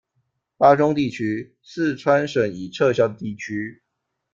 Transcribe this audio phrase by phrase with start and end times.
[0.57, 3.83] 巴中地区，四川省已撤销的地区。